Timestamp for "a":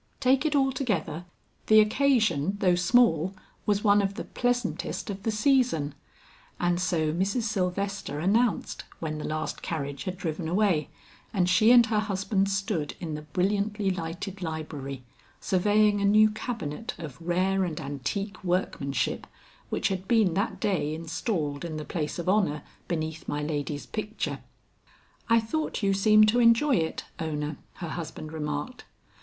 16.01-16.05